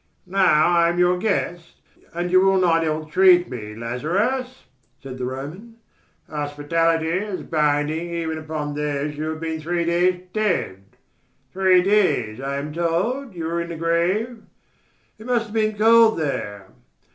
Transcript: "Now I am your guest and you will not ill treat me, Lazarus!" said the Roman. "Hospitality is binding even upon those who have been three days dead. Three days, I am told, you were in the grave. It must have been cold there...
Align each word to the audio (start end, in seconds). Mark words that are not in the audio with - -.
"Now 0.25 0.71
I 0.79 0.89
am 0.89 0.97
your 0.97 1.19
guest 1.19 1.75
and 2.11 2.31
you 2.31 2.41
will 2.41 2.59
not 2.59 2.83
ill 2.83 3.05
treat 3.05 3.51
me, 3.51 3.75
Lazarus!" 3.75 4.63
said 4.99 5.19
the 5.19 5.25
Roman. 5.25 5.75
"Hospitality 6.27 7.07
is 7.07 7.43
binding 7.43 8.11
even 8.11 8.39
upon 8.39 8.73
those 8.73 9.13
who 9.13 9.29
have 9.29 9.39
been 9.41 9.61
three 9.61 9.85
days 9.85 10.23
dead. 10.33 10.97
Three 11.53 11.83
days, 11.83 12.39
I 12.41 12.57
am 12.57 12.73
told, 12.73 13.35
you 13.35 13.45
were 13.45 13.61
in 13.61 13.69
the 13.69 13.75
grave. 13.75 14.41
It 15.19 15.27
must 15.27 15.45
have 15.45 15.53
been 15.53 15.77
cold 15.77 16.17
there... 16.17 16.69